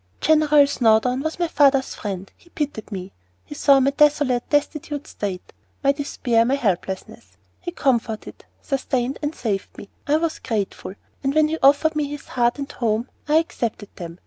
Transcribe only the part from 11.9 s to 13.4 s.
me his heart and home, I